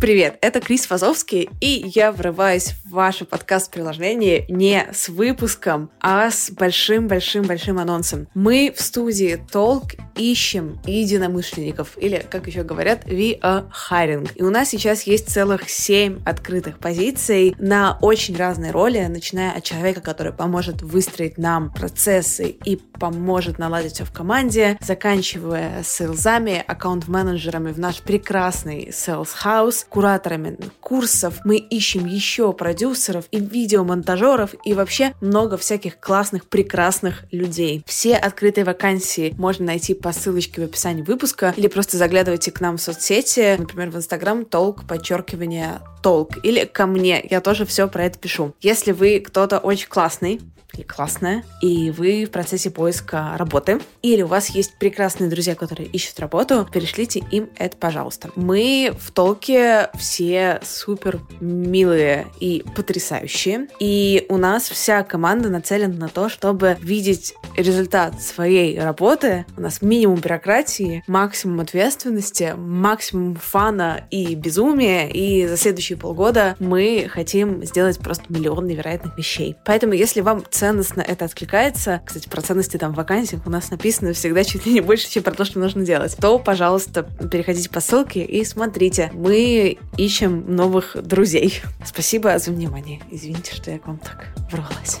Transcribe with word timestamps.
Привет, 0.00 0.38
это 0.40 0.60
Крис 0.62 0.86
Фазовский, 0.86 1.50
и 1.60 1.84
я 1.94 2.10
врываюсь 2.10 2.72
в 2.86 2.92
ваше 2.92 3.26
подкаст-приложение 3.26 4.46
не 4.48 4.86
с 4.94 5.10
выпуском, 5.10 5.90
а 6.00 6.30
с 6.30 6.50
большим-большим-большим 6.50 7.78
анонсом. 7.78 8.26
Мы 8.32 8.72
в 8.74 8.80
студии 8.80 9.38
Толк 9.52 9.92
ищем 10.16 10.80
единомышленников, 10.86 11.98
или, 11.98 12.24
как 12.30 12.46
еще 12.46 12.62
говорят, 12.62 13.04
we 13.04 13.38
are 13.40 13.66
hiring. 13.90 14.30
И 14.36 14.42
у 14.42 14.48
нас 14.48 14.70
сейчас 14.70 15.02
есть 15.02 15.28
целых 15.28 15.68
семь 15.68 16.20
открытых 16.24 16.78
позиций 16.78 17.54
на 17.58 17.98
очень 18.00 18.36
разные 18.36 18.72
роли, 18.72 19.00
начиная 19.00 19.52
от 19.52 19.64
человека, 19.64 20.00
который 20.00 20.32
поможет 20.32 20.80
выстроить 20.80 21.36
нам 21.36 21.70
процессы 21.70 22.48
и 22.64 22.76
поможет 22.76 23.58
наладить 23.58 23.94
все 23.94 24.04
в 24.04 24.12
команде, 24.12 24.78
заканчивая 24.80 25.82
сейлзами, 25.82 26.64
аккаунт-менеджерами 26.66 27.72
в 27.72 27.78
наш 27.78 28.00
прекрасный 28.00 28.88
sales 28.88 29.30
house, 29.44 29.84
кураторами 29.90 30.56
курсов, 30.80 31.40
мы 31.44 31.56
ищем 31.56 32.06
еще 32.06 32.52
продюсеров 32.52 33.26
и 33.30 33.40
видеомонтажеров 33.40 34.54
и 34.64 34.72
вообще 34.72 35.12
много 35.20 35.56
всяких 35.56 36.00
классных, 36.00 36.48
прекрасных 36.48 37.24
людей. 37.32 37.82
Все 37.86 38.16
открытые 38.16 38.64
вакансии 38.64 39.34
можно 39.36 39.66
найти 39.66 39.94
по 39.94 40.12
ссылочке 40.12 40.62
в 40.62 40.64
описании 40.64 41.02
выпуска 41.02 41.52
или 41.56 41.66
просто 41.66 41.96
заглядывайте 41.96 42.52
к 42.52 42.60
нам 42.60 42.76
в 42.76 42.82
соцсети, 42.82 43.56
например, 43.58 43.90
в 43.90 43.96
Инстаграм 43.96 44.44
толк, 44.44 44.86
подчеркивание 44.86 45.80
толк, 46.02 46.38
или 46.42 46.64
ко 46.64 46.86
мне, 46.86 47.24
я 47.28 47.40
тоже 47.40 47.66
все 47.66 47.88
про 47.88 48.04
это 48.04 48.18
пишу. 48.18 48.54
Если 48.60 48.92
вы 48.92 49.20
кто-то 49.20 49.58
очень 49.58 49.88
классный, 49.88 50.40
или 50.74 50.82
классная, 50.82 51.44
и 51.60 51.90
вы 51.90 52.24
в 52.24 52.30
процессе 52.30 52.70
поиска 52.70 53.34
работы, 53.36 53.80
или 54.02 54.22
у 54.22 54.26
вас 54.26 54.50
есть 54.50 54.78
прекрасные 54.78 55.28
друзья, 55.28 55.54
которые 55.54 55.88
ищут 55.88 56.20
работу, 56.20 56.66
перешлите 56.72 57.22
им 57.30 57.50
это, 57.56 57.76
пожалуйста. 57.76 58.30
Мы 58.36 58.92
в 58.98 59.10
толке 59.10 59.79
все 59.98 60.60
супер 60.62 61.20
милые 61.40 62.26
и 62.40 62.64
потрясающие, 62.74 63.68
и 63.78 64.26
у 64.28 64.36
нас 64.36 64.68
вся 64.68 65.02
команда 65.02 65.48
нацелена 65.48 65.94
на 65.94 66.08
то, 66.08 66.28
чтобы 66.28 66.76
видеть 66.80 67.34
результат 67.56 68.20
своей 68.22 68.78
работы. 68.78 69.46
У 69.56 69.60
нас 69.60 69.82
минимум 69.82 70.20
бюрократии, 70.20 71.02
максимум 71.06 71.60
ответственности, 71.60 72.54
максимум 72.56 73.36
фана 73.36 74.04
и 74.10 74.34
безумия, 74.34 75.08
и 75.08 75.46
за 75.46 75.56
следующие 75.56 75.98
полгода 75.98 76.56
мы 76.58 77.08
хотим 77.10 77.64
сделать 77.64 77.98
просто 77.98 78.24
миллион 78.28 78.66
невероятных 78.66 79.16
вещей. 79.16 79.56
Поэтому, 79.64 79.92
если 79.92 80.20
вам 80.20 80.44
ценностно 80.50 81.00
это 81.00 81.24
откликается, 81.24 82.02
кстати, 82.04 82.28
про 82.28 82.40
ценности 82.40 82.76
там 82.76 82.92
в 82.92 82.96
вакансиях 82.96 83.46
у 83.46 83.50
нас 83.50 83.70
написано 83.70 84.12
всегда 84.12 84.44
чуть 84.44 84.66
ли 84.66 84.72
не 84.72 84.80
больше, 84.80 85.10
чем 85.10 85.22
про 85.22 85.32
то, 85.32 85.44
что 85.44 85.58
нужно 85.58 85.84
делать, 85.84 86.16
то, 86.16 86.38
пожалуйста, 86.38 87.02
переходите 87.30 87.70
по 87.70 87.80
ссылке 87.80 88.24
и 88.24 88.44
смотрите. 88.44 89.10
Мы 89.12 89.78
ищем 89.96 90.44
новых 90.54 90.96
друзей. 91.02 91.60
Спасибо 91.84 92.38
за 92.38 92.50
внимание. 92.50 93.00
Извините, 93.10 93.54
что 93.54 93.70
я 93.70 93.78
к 93.78 93.86
вам 93.86 93.98
так 93.98 94.28
ворвалась. 94.50 95.00